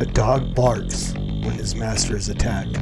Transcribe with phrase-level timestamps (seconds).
[0.00, 2.78] A dog barks when his master is attacked.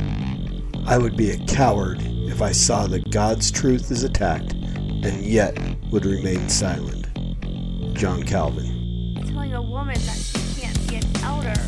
[0.86, 5.56] I would be a coward if I saw that God's truth is attacked and yet
[5.90, 7.06] would remain silent.
[7.94, 9.16] John Calvin.
[9.28, 11.58] Telling a woman that she can't be an elder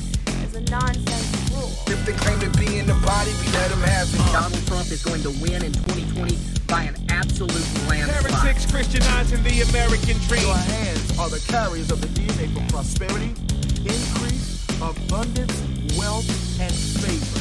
[0.45, 1.73] is a nonsense rule.
[1.87, 4.19] If they claim to be in the body, we let them have it.
[4.31, 6.37] Donald Trump is going to win in 2020
[6.67, 7.53] by an absolute
[7.89, 8.31] landslide.
[8.31, 10.43] Heretics Christianizing the American dream.
[10.43, 13.33] Your hands are the carriers of the DNA for prosperity,
[13.89, 14.38] increase,
[14.83, 15.63] abundance,
[15.99, 16.29] wealth,
[16.61, 17.41] and favor.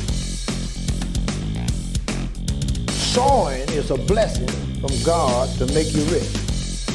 [2.91, 4.48] Sowing is a blessing
[4.82, 6.28] from God to make you rich.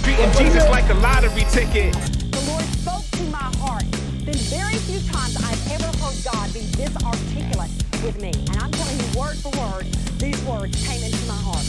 [0.03, 1.93] Treating Jesus like a lottery ticket.
[1.95, 3.85] The Lord spoke to my heart.
[4.25, 7.71] Been very few times I've ever heard God be this articulate
[8.03, 8.33] with me.
[8.51, 9.87] And I'm telling you, word for word,
[10.19, 11.67] these words came into my heart.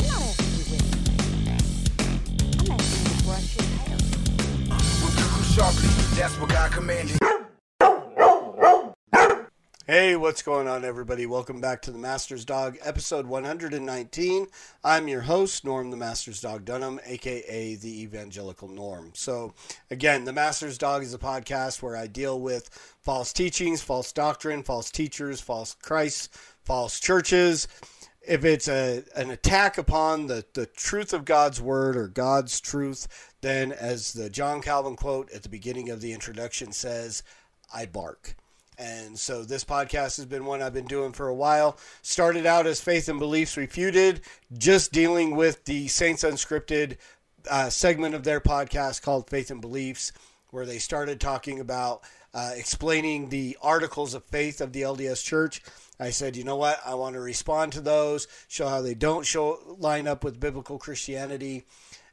[0.00, 0.84] I'm not asking you with
[2.60, 3.96] I'm asking you to brush your hair.
[5.04, 7.18] Rebuke them sharply, that's what God commanded.
[9.90, 11.24] Hey, what's going on, everybody?
[11.24, 14.46] Welcome back to the Master's Dog, episode 119.
[14.84, 19.12] I'm your host, Norm the Master's Dog Dunham, aka the Evangelical Norm.
[19.14, 19.54] So,
[19.90, 22.68] again, the Master's Dog is a podcast where I deal with
[23.00, 27.66] false teachings, false doctrine, false teachers, false Christ, false churches.
[28.20, 33.32] If it's a, an attack upon the, the truth of God's word or God's truth,
[33.40, 37.22] then, as the John Calvin quote at the beginning of the introduction says,
[37.72, 38.36] I bark.
[38.78, 41.76] And so this podcast has been one I've been doing for a while.
[42.02, 44.20] Started out as Faith and Beliefs Refuted,
[44.56, 46.96] just dealing with the Saints Unscripted
[47.50, 50.12] uh, segment of their podcast called Faith and Beliefs,
[50.50, 55.60] where they started talking about uh, explaining the articles of faith of the LDS Church.
[55.98, 56.80] I said, you know what?
[56.86, 60.78] I want to respond to those, show how they don't show line up with biblical
[60.78, 61.64] Christianity.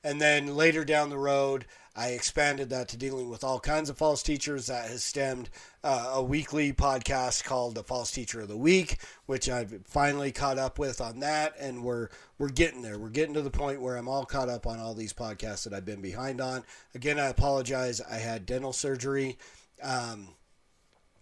[0.03, 3.97] And then later down the road, I expanded that to dealing with all kinds of
[3.97, 4.67] false teachers.
[4.67, 5.49] That has stemmed
[5.83, 10.57] uh, a weekly podcast called the False Teacher of the Week, which I've finally caught
[10.57, 12.99] up with on that, and we're we're getting there.
[12.99, 15.73] We're getting to the point where I'm all caught up on all these podcasts that
[15.73, 16.63] I've been behind on.
[16.93, 18.01] Again, I apologize.
[18.01, 19.37] I had dental surgery.
[19.81, 20.29] Um,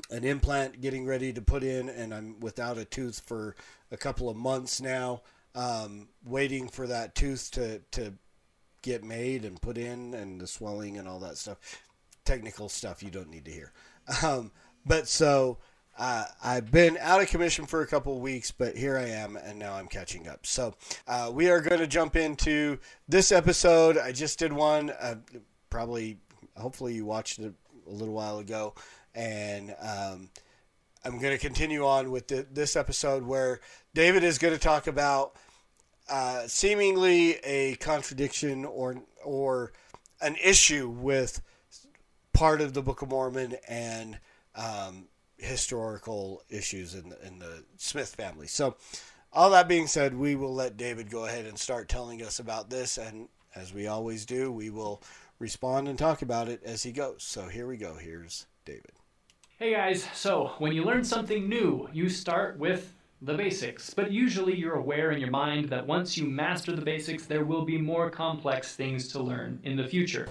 [0.09, 3.55] an implant getting ready to put in, and I'm without a tooth for
[3.91, 5.21] a couple of months now,
[5.55, 8.13] um, waiting for that tooth to, to
[8.83, 11.57] get made and put in, and the swelling and all that stuff.
[12.23, 13.73] Technical stuff you don't need to hear.
[14.21, 14.51] Um,
[14.85, 15.59] but so
[15.97, 19.59] uh, I've been out of commission for a couple weeks, but here I am, and
[19.59, 20.45] now I'm catching up.
[20.45, 20.73] So
[21.07, 23.97] uh, we are going to jump into this episode.
[23.97, 25.15] I just did one, uh,
[25.69, 26.17] probably,
[26.57, 27.53] hopefully, you watched it
[27.87, 28.73] a little while ago,
[29.13, 30.29] and um,
[31.05, 33.59] I'm going to continue on with the, this episode where
[33.93, 35.35] David is going to talk about
[36.09, 39.71] uh, seemingly a contradiction or or
[40.21, 41.41] an issue with
[42.33, 44.19] part of the Book of Mormon and
[44.55, 45.05] um,
[45.37, 48.47] historical issues in the, in the Smith family.
[48.47, 48.75] So,
[49.31, 52.69] all that being said, we will let David go ahead and start telling us about
[52.69, 55.01] this, and as we always do, we will
[55.39, 57.23] respond and talk about it as he goes.
[57.23, 57.95] So here we go.
[57.95, 58.91] Here's David.
[59.59, 64.53] Hey guys, so when you learn something new, you start with the basics, but usually
[64.53, 68.09] you're aware in your mind that once you master the basics, there will be more
[68.09, 70.27] complex things to learn in the future.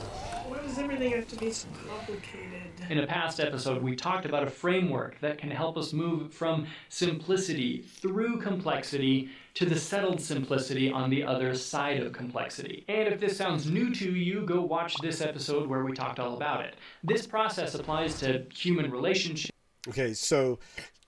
[0.46, 2.60] Why does everything have to be so complicated?
[2.90, 6.66] In a past episode, we talked about a framework that can help us move from
[6.90, 12.84] simplicity through complexity to the settled simplicity on the other side of complexity.
[12.88, 16.36] And if this sounds new to you, go watch this episode where we talked all
[16.36, 16.76] about it.
[17.02, 19.50] This process applies to human relationships.
[19.88, 20.58] Okay, so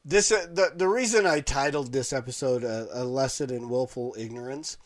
[0.04, 4.76] this uh, the the reason I titled this episode a, a lesson in willful ignorance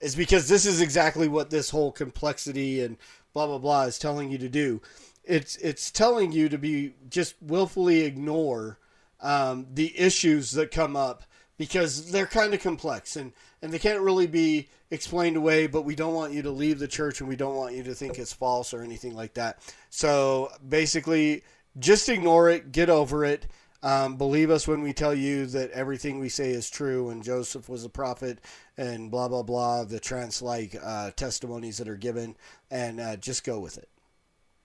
[0.00, 2.96] is because this is exactly what this whole complexity and
[3.32, 4.80] blah blah blah is telling you to do.
[5.24, 8.78] It's it's telling you to be just willfully ignore
[9.20, 11.24] um, the issues that come up
[11.56, 15.66] because they're kind of complex and and they can't really be explained away.
[15.66, 17.94] But we don't want you to leave the church and we don't want you to
[17.94, 19.60] think it's false or anything like that.
[19.90, 21.42] So basically,
[21.78, 23.46] just ignore it, get over it.
[23.82, 27.68] Um, believe us when we tell you that everything we say is true and Joseph
[27.68, 28.40] was a prophet
[28.76, 32.36] and blah, blah, blah, the trance like uh, testimonies that are given,
[32.70, 33.88] and uh, just go with it.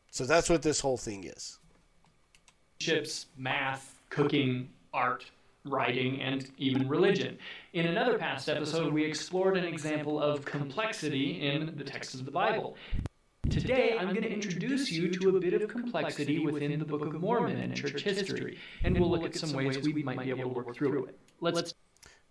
[0.09, 1.59] So that's what this whole thing is.
[2.79, 5.25] relationships, math, cooking, art,
[5.65, 7.37] writing, and even religion.
[7.73, 12.31] In another past episode, we explored an example of complexity in the text of the
[12.31, 12.75] Bible.
[13.49, 17.19] Today, I'm going to introduce you to a bit of complexity within the Book of
[17.19, 20.49] Mormon and church history, and we'll look at some ways we might be able to
[20.49, 21.19] work through it.
[21.41, 21.73] Let's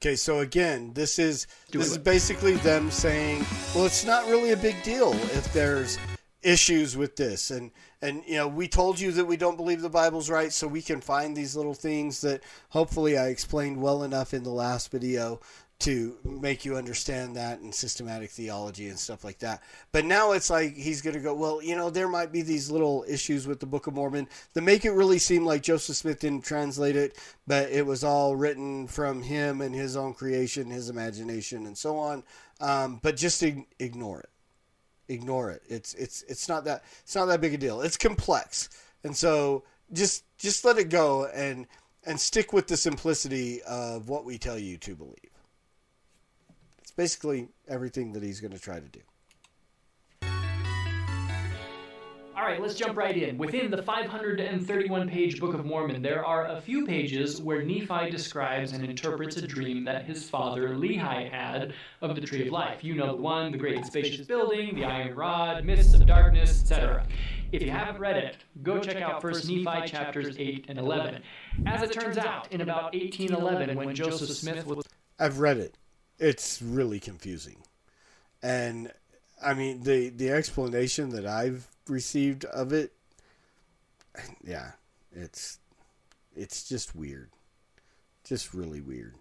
[0.01, 3.45] Okay, so again, this is this is basically them saying,
[3.75, 5.99] well, it's not really a big deal if there's
[6.43, 7.51] issues with this.
[7.51, 7.71] And
[8.03, 10.83] and you know we told you that we don't believe the bible's right so we
[10.83, 15.41] can find these little things that hopefully i explained well enough in the last video
[15.83, 19.63] to make you understand that and systematic theology and stuff like that
[19.93, 22.71] but now it's like he's going to go well you know there might be these
[22.71, 26.21] little issues with the book of mormon that make it really seem like joseph smith
[26.21, 30.89] didn't translate it but it was all written from him and his own creation his
[30.89, 32.23] imagination and so on
[32.61, 34.31] um, but just ig- ignore it
[35.09, 35.63] ignore it.
[35.69, 37.81] It's it's it's not that it's not that big a deal.
[37.81, 38.69] It's complex,
[39.05, 41.67] and so just just let it go and
[42.05, 45.32] and stick with the simplicity of what we tell you to believe.
[47.03, 49.01] Basically everything that he's going to try to do.
[52.37, 53.37] All right, let's jump right in.
[53.39, 58.71] Within the 531 page Book of Mormon, there are a few pages where Nephi describes
[58.71, 62.85] and interprets a dream that his father Lehi had of the Tree of Life.
[62.85, 66.61] You know the one, the great and spacious building, the iron rod, mists of darkness,
[66.61, 67.05] etc.
[67.51, 71.21] If you haven't read it, go check out 1 Nephi chapters 8 and 11.
[71.67, 74.87] As it turns out, in about 1811, when Joseph Smith was
[75.19, 75.77] I've read it.
[76.23, 77.57] It's really confusing.
[78.43, 78.93] And
[79.45, 82.93] I mean the the explanation that I've received of it
[84.45, 84.73] yeah,
[85.13, 85.59] it's
[86.35, 87.31] it's just weird.
[88.25, 89.15] Just really weird.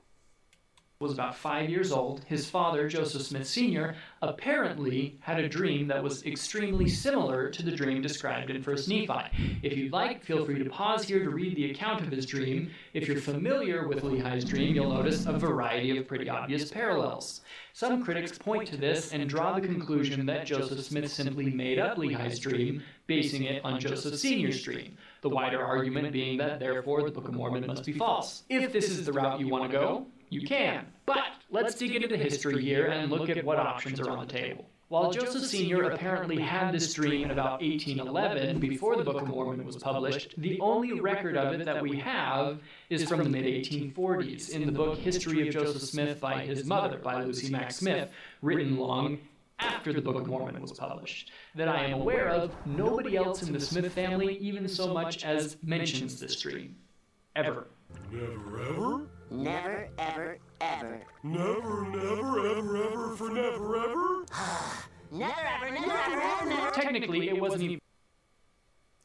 [1.01, 6.03] Was about five years old, his father, Joseph Smith Sr., apparently had a dream that
[6.03, 9.59] was extremely similar to the dream described in 1st Nephi.
[9.63, 12.69] If you'd like, feel free to pause here to read the account of his dream.
[12.93, 17.41] If you're familiar with Lehi's dream, you'll notice a variety of pretty obvious parallels.
[17.73, 21.97] Some critics point to this and draw the conclusion that Joseph Smith simply made up
[21.97, 24.97] Lehi's dream, basing it on Joseph Sr.'s dream.
[25.21, 28.43] The wider argument being that, therefore, the Book of Mormon must be false.
[28.49, 30.87] If this is the route you want to go, you can.
[31.05, 34.33] But let's dig into the history here and look at what options are on the
[34.33, 34.65] table.
[34.87, 35.83] While Joseph Sr.
[35.83, 40.59] apparently had this dream in about 1811, before the Book of Mormon was published, the
[40.59, 44.97] only record of it that we have is from the mid 1840s in the book
[44.97, 48.09] History of Joseph Smith by his mother, by Lucy Mack Smith,
[48.41, 49.19] written long
[49.59, 51.31] after the Book of Mormon was published.
[51.55, 55.55] That I am aware of, nobody else in the Smith family even so much as
[55.63, 56.75] mentions this dream.
[57.35, 57.67] Ever.
[58.11, 59.07] Never ever?
[59.31, 61.01] Never, ever, ever.
[61.23, 64.25] Never, never, ever, ever, for never ever?
[65.13, 66.71] Never, ever, never, ever, ever, never.
[66.71, 67.81] Technically, it wasn't even.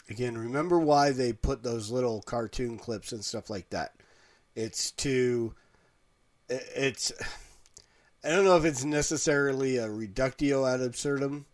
[0.09, 3.95] Again, remember why they put those little cartoon clips and stuff like that.
[4.55, 5.53] It's to
[6.49, 7.13] it's
[8.23, 11.47] I don't know if it's necessarily a reductio ad absurdum,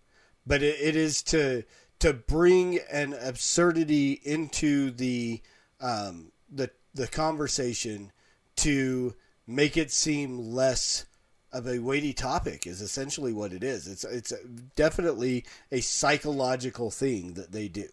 [0.46, 1.64] but it, it is to
[2.00, 5.40] to bring an absurdity into the
[5.80, 8.12] um, the the conversation
[8.56, 9.14] to
[9.46, 11.06] make it seem less
[11.52, 13.86] of a weighty topic is essentially what it is.
[13.86, 14.32] It's it's
[14.74, 17.88] definitely a psychological thing that they do.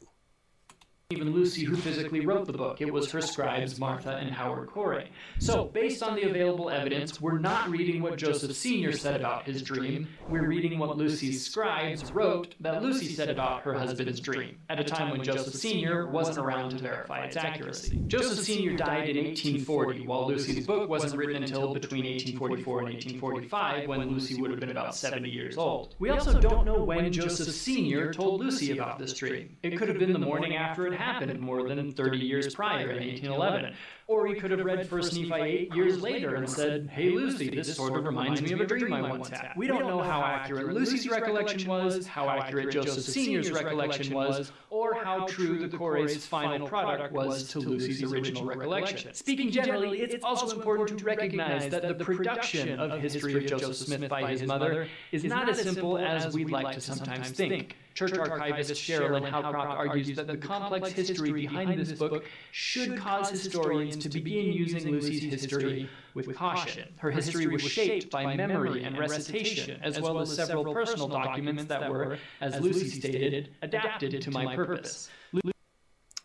[1.12, 2.82] Even Lucy who physically wrote the book.
[2.82, 5.10] It was her scribes, Martha and Howard Coray.
[5.40, 8.92] So, based on the available evidence, we're not reading what Joseph Sr.
[8.92, 10.08] said about his dream.
[10.28, 14.84] We're reading what Lucy's scribes wrote that Lucy said about her husband's dream, at a
[14.84, 16.06] time when Joseph Sr.
[16.06, 18.04] wasn't around to verify its accuracy.
[18.06, 18.76] Joseph Sr.
[18.76, 24.40] died in 1840, while Lucy's book wasn't written until between 1844 and 1845, when Lucy
[24.40, 25.96] would have been about 70 years old.
[25.98, 28.14] We also don't know when Joseph Sr.
[28.14, 29.58] told Lucy about this dream.
[29.64, 33.00] It could have been the morning after it happened more than 30 years prior in
[33.00, 33.74] 1811.
[34.08, 37.76] Or he could have read 1 Nephi eight years later and said, Hey Lucy, this
[37.76, 39.54] sort of reminds me of a dream I once had.
[39.56, 44.96] We don't know how accurate Lucy's recollection was, how accurate Joseph Sr.'s recollection was, or
[44.96, 49.14] how true the Coray's final product was to Lucy's original recollection.
[49.14, 54.10] Speaking generally, it's also important to recognize that the production of History of Joseph Smith
[54.10, 57.76] by his mother is not as simple as we'd like to sometimes think.
[57.94, 63.98] Church archivist Sharalyn Howcroft argues that the complex history behind this book should cause historians
[63.98, 66.88] to begin using Lucy's history with caution.
[66.98, 71.90] Her history was shaped by memory and recitation, as well as several personal documents that
[71.90, 75.10] were, as Lucy stated, adapted to my purpose.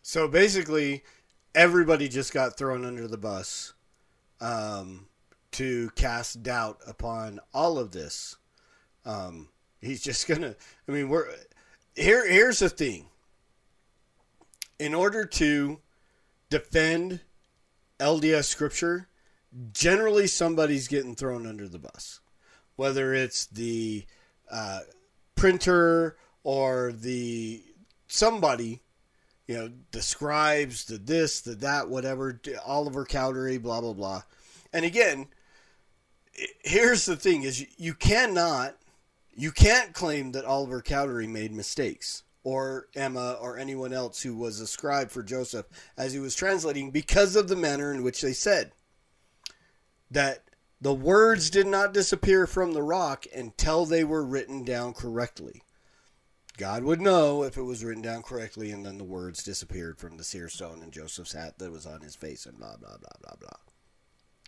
[0.02, 1.02] So basically,
[1.54, 3.72] everybody just got thrown under the bus
[4.40, 5.06] um,
[5.52, 8.36] to cast doubt upon all of this.
[9.04, 9.48] Um,
[9.80, 10.54] he's just gonna.
[10.88, 11.28] I mean, we're
[11.94, 12.28] here.
[12.28, 13.06] Here's the thing.
[14.78, 15.80] In order to
[16.50, 17.20] defend
[18.00, 19.08] LDS scripture,
[19.72, 22.20] generally somebody's getting thrown under the bus,
[22.76, 24.04] whether it's the
[24.50, 24.80] uh,
[25.36, 27.62] printer or the
[28.08, 28.82] somebody
[29.46, 34.22] you know, the scribes, the this, the that, whatever, Oliver Cowdery, blah blah blah.
[34.72, 35.26] And again,
[36.62, 38.76] here's the thing: is you cannot,
[39.36, 44.60] you can't claim that Oliver Cowdery made mistakes or Emma or anyone else who was
[44.60, 48.32] a scribe for Joseph as he was translating because of the manner in which they
[48.32, 48.72] said
[50.10, 50.44] that
[50.80, 55.62] the words did not disappear from the rock until they were written down correctly.
[56.56, 60.16] God would know if it was written down correctly, and then the words disappeared from
[60.16, 63.16] the seer stone and Joseph's hat that was on his face, and blah, blah, blah,
[63.22, 63.58] blah, blah.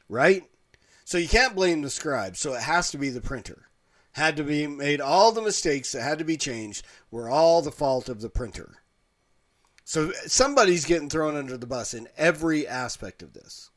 [0.08, 0.44] Right?
[1.04, 3.68] So you can't blame the scribe, so it has to be the printer.
[4.16, 7.70] Had to be made, all the mistakes that had to be changed were all the
[7.70, 8.76] fault of the printer.
[9.84, 13.70] So somebody's getting thrown under the bus in every aspect of this.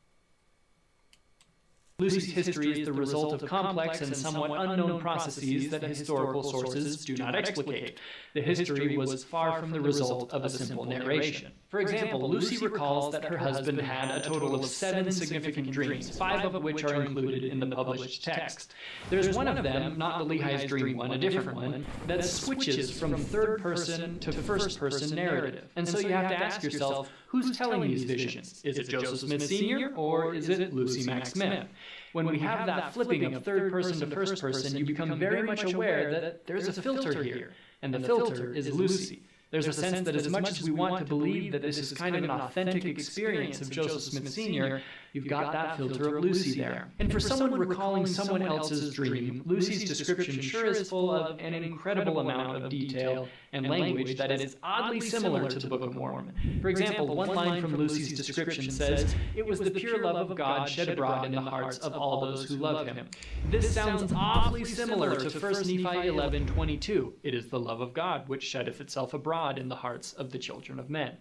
[1.99, 7.17] Lucy's history is the result of complex and somewhat unknown processes that historical sources do
[7.17, 7.99] not explicate.
[8.33, 11.51] The history was far from the result of a simple narration.
[11.67, 16.45] For example, Lucy recalls that her husband had a total of seven significant dreams, five
[16.45, 18.73] of which are included in the published text.
[19.09, 23.15] There's one of them, not the Lehi's dream one, a different one, that switches from
[23.17, 25.65] third person to first person narrative.
[25.75, 28.61] And so you have to ask yourself, who's telling these visions?
[28.63, 29.93] Is it Joseph Smith Sr.
[29.95, 31.67] or is it Lucy Mack Smith?
[32.13, 35.63] When we have that flipping of third person to first person, you become very much
[35.63, 39.21] aware that there's a filter here, and the filter is Lucy.
[39.51, 42.15] There's a sense that as much as we want to believe that this is kind
[42.15, 44.81] of an authentic experience of Joseph Smith Sr.,
[45.13, 46.89] you've got that filter of Lucy there.
[46.99, 52.19] And for someone recalling someone else's dream, Lucy's description sure is full of an incredible
[52.19, 56.59] amount of detail and language that is oddly similar to the Book of Mormon.
[56.61, 60.69] For example, one line from Lucy's description says, It was the pure love of God
[60.69, 63.07] shed abroad in the hearts of all those who love him.
[63.49, 67.13] This sounds awfully similar to 1 Nephi 11 22.
[67.23, 70.37] It is the love of God which sheddeth itself abroad in the hearts of the
[70.37, 71.17] children of men.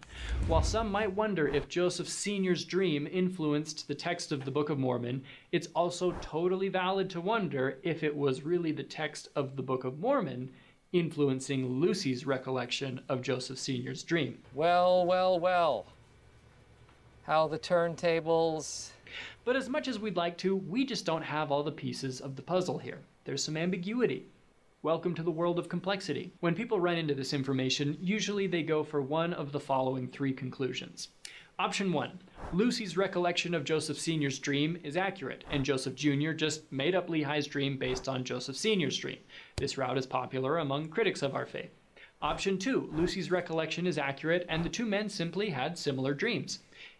[0.47, 4.79] While some might wonder if Joseph Sr.'s dream influenced the text of the Book of
[4.79, 9.63] Mormon, it's also totally valid to wonder if it was really the text of the
[9.63, 10.51] Book of Mormon
[10.91, 14.39] influencing Lucy's recollection of Joseph Sr.'s dream.
[14.53, 15.85] Well, well, well.
[17.23, 18.89] How the turntables.
[19.45, 22.35] But as much as we'd like to, we just don't have all the pieces of
[22.35, 22.99] the puzzle here.
[23.25, 24.25] There's some ambiguity.
[24.81, 26.31] Welcome to the world of complexity.
[26.39, 30.31] When people run into this information, usually they go for one of the following three
[30.31, 31.09] conclusions.
[31.59, 32.21] Option 1
[32.53, 36.31] Lucy's recollection of Joseph Sr.'s dream is accurate, and Joseph Jr.
[36.31, 39.17] just made up Lehi's dream based on Joseph Sr.'s dream.
[39.57, 41.71] This route is popular among critics of our faith.
[42.21, 46.59] Option 2 Lucy's recollection is accurate, and the two men simply had similar dreams.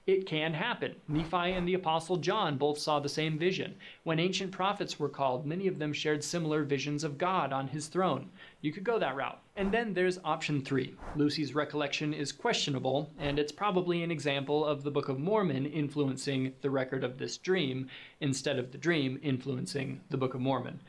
[0.09, 0.95] It can happen.
[1.07, 3.75] Nephi and the Apostle John both saw the same vision.
[4.05, 7.85] When ancient prophets were called, many of them shared similar visions of God on his
[7.85, 8.31] throne.
[8.61, 9.39] You could go that route.
[9.55, 10.95] And then there's option three.
[11.15, 16.53] Lucy's recollection is questionable, and it's probably an example of the Book of Mormon influencing
[16.61, 17.87] the record of this dream
[18.19, 20.79] instead of the dream influencing the Book of Mormon.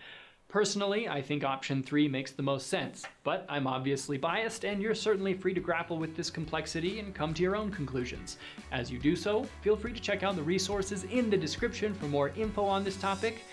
[0.50, 4.96] Personally, I think option three makes the most sense, but I'm obviously biased, and you're
[4.96, 8.36] certainly free to grapple with this complexity and come to your own conclusions.
[8.72, 12.06] As you do so, feel free to check out the resources in the description for
[12.06, 13.44] more info on this topic,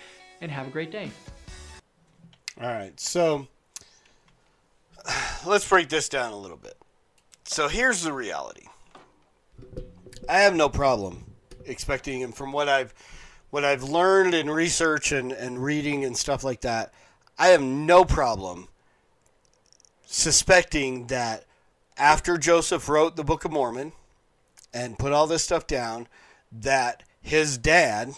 [0.42, 1.12] and have a great day.
[2.60, 3.48] All right, so
[5.46, 6.78] let's break this down a little bit.
[7.44, 8.66] So here's the reality.
[10.28, 11.26] I have no problem
[11.66, 12.96] expecting, and from what I've
[13.50, 16.94] what I've learned in research and, and reading and stuff like that,
[17.38, 18.68] I have no problem
[20.06, 21.46] suspecting that
[21.98, 23.92] after Joseph wrote the Book of Mormon
[24.74, 26.08] and put all this stuff down,
[26.52, 28.14] that his dad,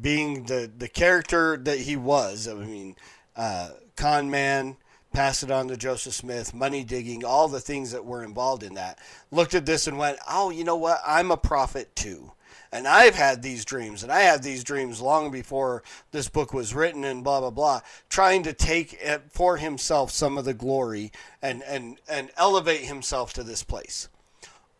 [0.00, 2.96] being the, the character that he was, I mean,
[3.36, 4.76] uh, con man,
[5.12, 8.74] pass it on to Joseph Smith, money digging, all the things that were involved in
[8.74, 8.98] that,
[9.30, 11.00] looked at this and went, oh, you know what?
[11.06, 12.32] I'm a prophet too.
[12.70, 15.82] And I've had these dreams, and I had these dreams long before
[16.12, 20.44] this book was written, and blah, blah, blah, trying to take for himself some of
[20.44, 21.10] the glory
[21.40, 24.10] and, and, and elevate himself to this place.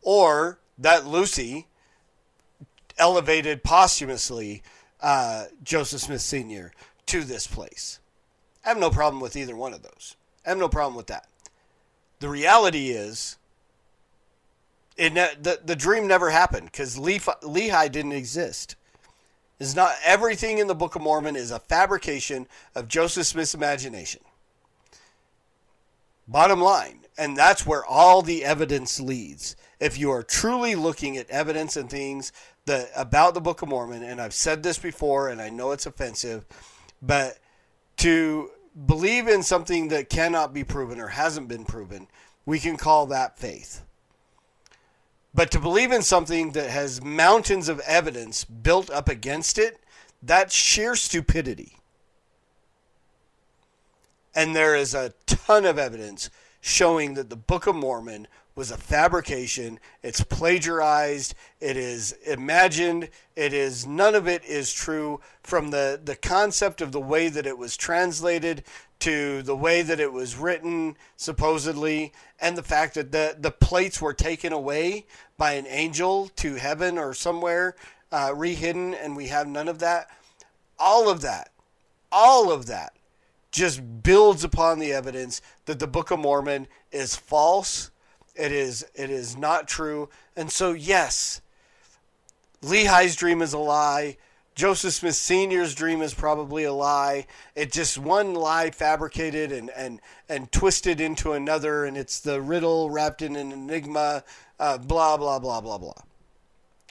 [0.02, 1.66] Or that Lucy
[2.99, 4.62] elevated posthumously
[5.00, 6.73] uh, Joseph Smith Sr.
[7.07, 8.00] to this place.
[8.64, 10.14] I have no problem with either one of those.
[10.45, 11.26] I have no problem with that.
[12.21, 13.38] The reality is,
[14.99, 18.76] it ne- the the dream never happened because Lehi, Lehi didn't exist.
[19.59, 24.21] Is not everything in the Book of Mormon is a fabrication of Joseph Smith's imagination.
[26.28, 29.57] Bottom line, and that's where all the evidence leads.
[29.81, 32.33] If you are truly looking at evidence and things
[32.67, 35.87] that about the Book of Mormon, and I've said this before, and I know it's
[35.87, 36.45] offensive,
[37.00, 37.38] but
[37.99, 38.50] to
[38.87, 42.07] believe in something that cannot be proven or hasn't been proven,
[42.47, 43.83] we can call that faith.
[45.38, 49.78] But to believe in something that has mountains of evidence built up against it,
[50.21, 51.76] that's sheer stupidity.
[54.35, 56.28] And there is a ton of evidence
[56.61, 58.26] showing that the Book of Mormon
[58.58, 59.78] was a fabrication.
[60.02, 61.36] It's plagiarized.
[61.60, 63.08] It is imagined.
[63.36, 67.46] It is none of it is true from the, the concept of the way that
[67.46, 68.64] it was translated
[68.98, 74.02] to the way that it was written, supposedly, and the fact that the, the plates
[74.02, 77.76] were taken away by an angel to heaven or somewhere,
[78.10, 80.08] uh, rehidden, and we have none of that.
[80.80, 81.52] All of that,
[82.10, 82.92] all of that
[83.52, 87.92] just builds upon the evidence that the Book of Mormon is false.
[88.38, 90.09] It is it is not true.
[90.37, 91.40] And so yes,
[92.62, 94.16] Lehi's dream is a lie.
[94.54, 97.26] Joseph Smith Sr.'s dream is probably a lie.
[97.54, 102.90] It's just one lie fabricated and, and, and twisted into another, and it's the riddle
[102.90, 104.25] wrapped in an enigma,
[104.59, 106.02] uh, blah, blah, blah, blah, blah.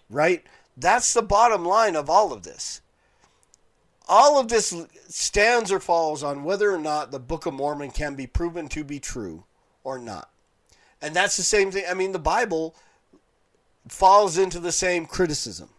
[0.10, 0.46] Right?
[0.78, 2.80] That's the bottom line of all of this.
[4.08, 4.74] All of this
[5.10, 8.86] stands or falls on whether or not the Book of Mormon can be proven to
[8.86, 9.44] be true
[9.84, 10.30] or not.
[11.02, 11.86] And that's the same thing.
[11.90, 12.76] I mean, the Bible
[13.88, 15.70] falls into the same criticism.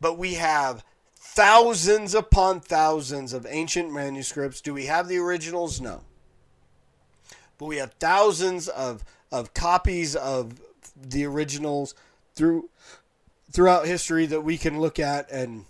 [0.00, 0.84] But we have
[1.16, 4.60] thousands upon thousands of ancient manuscripts.
[4.60, 5.80] Do we have the originals?
[5.80, 6.02] No.
[7.58, 10.60] But we have thousands of, of copies of
[10.96, 11.94] the originals
[12.34, 12.68] through
[13.50, 15.64] throughout history that we can look at and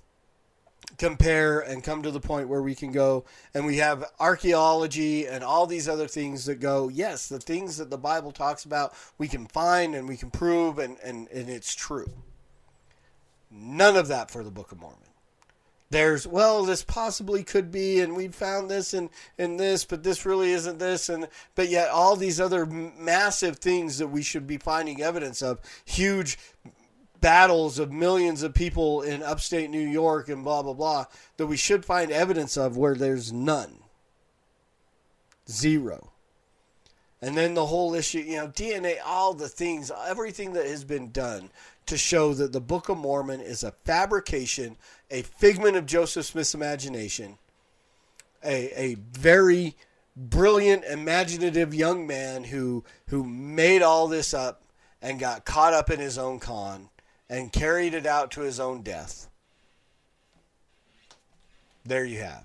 [0.99, 3.25] compare and come to the point where we can go
[3.55, 7.91] and we have archaeology and all these other things that go yes the things that
[7.91, 11.75] the bible talks about we can find and we can prove and, and, and it's
[11.75, 12.11] true.
[13.51, 15.01] None of that for the book of mormon.
[15.89, 20.27] There's well this possibly could be and we found this and and this but this
[20.27, 24.59] really isn't this and but yet all these other massive things that we should be
[24.59, 26.39] finding evidence of huge
[27.27, 31.07] battles of millions of people in upstate New York and blah blah blah
[31.39, 33.79] that we should find evidence of where there's none.
[35.51, 36.13] Zero.
[37.21, 41.11] And then the whole issue, you know, DNA, all the things, everything that has been
[41.11, 41.51] done
[41.87, 44.77] to show that the Book of Mormon is a fabrication,
[45.11, 47.39] a figment of Joseph Smith's imagination,
[48.45, 49.75] a, a very
[50.17, 54.63] brilliant, imaginative young man who who made all this up
[55.03, 56.89] and got caught up in his own con
[57.29, 59.29] and carried it out to his own death.
[61.85, 62.45] There you have.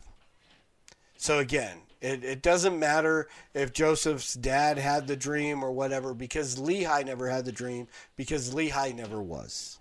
[1.18, 6.56] So again, it, it doesn't matter if Joseph's dad had the dream or whatever, because
[6.56, 9.80] Lehi never had the dream, because Lehi never was.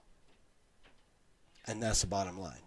[1.67, 2.61] And that's the bottom line.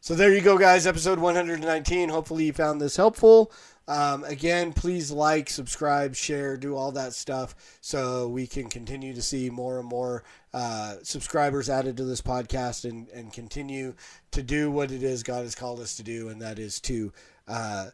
[0.00, 0.86] So there you go, guys.
[0.86, 2.08] Episode 119.
[2.08, 3.50] Hopefully you found this helpful.
[3.88, 9.22] Um, again, please like, subscribe, share, do all that stuff so we can continue to
[9.22, 10.22] see more and more
[10.54, 13.94] uh, subscribers added to this podcast and, and continue
[14.30, 17.12] to do what it is God has called us to do, and that is to
[17.48, 17.86] uh,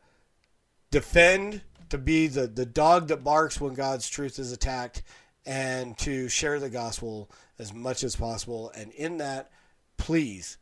[0.90, 5.02] defend, to be the, the dog that barks when God's truth is attacked,
[5.46, 8.70] and to share the gospel as much as possible.
[8.76, 9.50] And in that,
[9.96, 10.58] please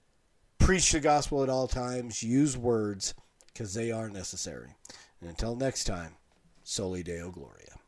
[0.63, 3.15] preach the gospel at all times, use words
[3.53, 4.75] because they are necessary.
[5.21, 6.15] And until next time,
[6.63, 7.79] Soli Deo Gloria.